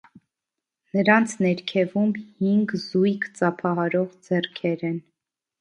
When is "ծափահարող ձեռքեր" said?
3.41-4.91